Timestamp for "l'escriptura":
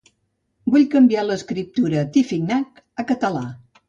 1.27-2.05